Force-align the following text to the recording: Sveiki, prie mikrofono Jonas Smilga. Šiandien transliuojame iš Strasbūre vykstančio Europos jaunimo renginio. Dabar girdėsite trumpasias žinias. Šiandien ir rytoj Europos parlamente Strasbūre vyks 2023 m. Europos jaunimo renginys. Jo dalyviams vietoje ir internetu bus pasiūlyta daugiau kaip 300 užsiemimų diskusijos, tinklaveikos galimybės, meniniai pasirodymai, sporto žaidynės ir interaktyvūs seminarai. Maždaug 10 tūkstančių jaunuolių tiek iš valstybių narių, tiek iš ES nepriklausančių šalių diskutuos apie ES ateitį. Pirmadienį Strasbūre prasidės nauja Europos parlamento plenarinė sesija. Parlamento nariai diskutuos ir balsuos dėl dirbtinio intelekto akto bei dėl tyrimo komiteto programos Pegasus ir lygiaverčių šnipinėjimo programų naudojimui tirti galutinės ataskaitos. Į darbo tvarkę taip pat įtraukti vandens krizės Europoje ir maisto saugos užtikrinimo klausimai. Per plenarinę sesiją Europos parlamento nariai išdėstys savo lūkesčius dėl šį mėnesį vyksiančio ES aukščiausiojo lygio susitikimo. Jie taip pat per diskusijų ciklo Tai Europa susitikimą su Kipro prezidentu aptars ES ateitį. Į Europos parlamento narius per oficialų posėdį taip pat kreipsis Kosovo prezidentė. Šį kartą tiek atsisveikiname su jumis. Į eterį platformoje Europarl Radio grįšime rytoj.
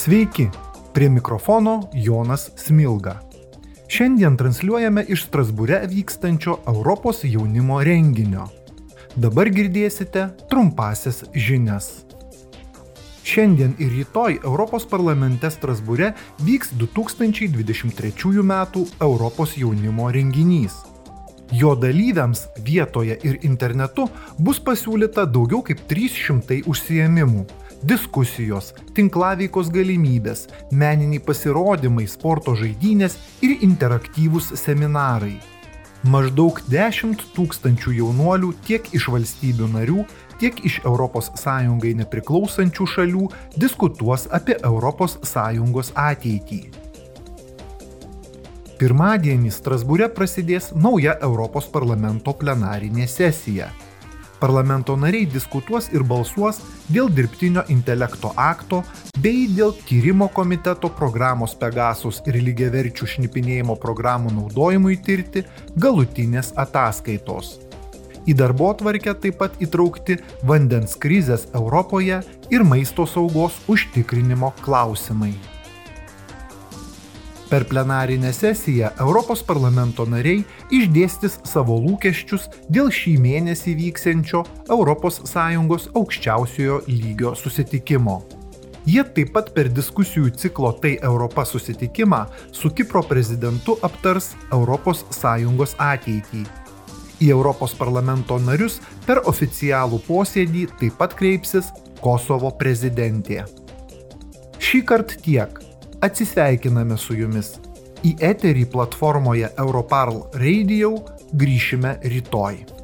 Sveiki, 0.00 0.48
prie 0.92 1.08
mikrofono 1.08 1.90
Jonas 1.94 2.50
Smilga. 2.56 3.18
Šiandien 3.88 4.38
transliuojame 4.40 5.02
iš 5.12 5.26
Strasbūre 5.26 5.82
vykstančio 5.90 6.54
Europos 6.72 7.20
jaunimo 7.28 7.82
renginio. 7.84 8.46
Dabar 9.12 9.50
girdėsite 9.52 10.24
trumpasias 10.48 11.20
žinias. 11.34 11.90
Šiandien 13.28 13.76
ir 13.76 13.92
rytoj 13.98 14.40
Europos 14.40 14.88
parlamente 14.88 15.52
Strasbūre 15.52 16.14
vyks 16.48 16.72
2023 16.80 18.40
m. 18.40 18.56
Europos 19.04 19.56
jaunimo 19.60 20.08
renginys. 20.08 20.80
Jo 21.52 21.76
dalyviams 21.76 22.46
vietoje 22.64 23.20
ir 23.20 23.42
internetu 23.42 24.08
bus 24.38 24.64
pasiūlyta 24.64 25.28
daugiau 25.28 25.60
kaip 25.60 25.84
300 25.92 26.64
užsiemimų 26.64 27.50
diskusijos, 27.86 28.72
tinklaveikos 28.96 29.70
galimybės, 29.72 30.46
meniniai 30.72 31.22
pasirodymai, 31.24 32.06
sporto 32.08 32.54
žaidynės 32.58 33.16
ir 33.44 33.56
interaktyvūs 33.66 34.52
seminarai. 34.60 35.38
Maždaug 36.00 36.62
10 36.72 37.26
tūkstančių 37.36 37.92
jaunuolių 37.98 38.54
tiek 38.64 38.86
iš 38.96 39.10
valstybių 39.12 39.66
narių, 39.74 40.04
tiek 40.40 40.56
iš 40.64 40.80
ES 40.88 41.46
nepriklausančių 42.00 42.86
šalių 42.94 43.26
diskutuos 43.56 44.26
apie 44.32 44.56
ES 44.56 45.92
ateitį. 45.94 46.62
Pirmadienį 48.80 49.50
Strasbūre 49.52 50.08
prasidės 50.08 50.70
nauja 50.72 51.18
Europos 51.20 51.66
parlamento 51.68 52.32
plenarinė 52.32 53.04
sesija. 53.06 53.68
Parlamento 54.40 54.96
nariai 54.96 55.26
diskutuos 55.28 55.90
ir 55.92 56.02
balsuos 56.08 56.62
dėl 56.88 57.10
dirbtinio 57.12 57.66
intelekto 57.68 58.32
akto 58.40 58.80
bei 59.20 59.44
dėl 59.52 59.74
tyrimo 59.84 60.30
komiteto 60.32 60.88
programos 61.00 61.52
Pegasus 61.60 62.22
ir 62.24 62.40
lygiaverčių 62.40 63.10
šnipinėjimo 63.14 63.76
programų 63.82 64.32
naudojimui 64.38 64.96
tirti 65.04 65.44
galutinės 65.76 66.54
ataskaitos. 66.64 67.58
Į 68.28 68.36
darbo 68.40 68.72
tvarkę 68.76 69.14
taip 69.20 69.38
pat 69.40 69.60
įtraukti 69.64 70.18
vandens 70.46 70.96
krizės 71.00 71.46
Europoje 71.52 72.20
ir 72.52 72.64
maisto 72.64 73.06
saugos 73.08 73.60
užtikrinimo 73.68 74.54
klausimai. 74.64 75.34
Per 77.50 77.66
plenarinę 77.66 78.32
sesiją 78.32 78.88
Europos 78.98 79.40
parlamento 79.42 80.04
nariai 80.06 80.44
išdėstys 80.70 81.40
savo 81.50 81.80
lūkesčius 81.82 82.44
dėl 82.70 82.92
šį 82.94 83.16
mėnesį 83.24 83.72
vyksiančio 83.74 84.44
ES 84.70 85.88
aukščiausiojo 85.98 86.76
lygio 86.86 87.32
susitikimo. 87.34 88.20
Jie 88.86 89.02
taip 89.16 89.32
pat 89.34 89.50
per 89.56 89.66
diskusijų 89.66 90.30
ciklo 90.38 90.70
Tai 90.82 90.92
Europa 91.02 91.44
susitikimą 91.44 92.20
su 92.52 92.70
Kipro 92.70 93.02
prezidentu 93.02 93.74
aptars 93.82 94.30
ES 94.54 95.74
ateitį. 95.78 96.44
Į 97.20 97.32
Europos 97.34 97.74
parlamento 97.74 98.38
narius 98.38 98.78
per 99.06 99.24
oficialų 99.26 99.98
posėdį 100.06 100.68
taip 100.78 100.94
pat 101.02 101.18
kreipsis 101.18 101.72
Kosovo 102.00 102.52
prezidentė. 102.54 103.42
Šį 104.60 104.84
kartą 104.86 105.18
tiek 105.18 105.58
atsisveikiname 106.00 106.96
su 106.98 107.16
jumis. 107.18 107.54
Į 108.00 108.16
eterį 108.30 108.64
platformoje 108.72 109.50
Europarl 109.60 110.22
Radio 110.40 110.94
grįšime 111.36 111.98
rytoj. 112.00 112.79